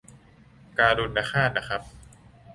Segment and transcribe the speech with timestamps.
[0.79, 1.81] การุณฆาต นะครับ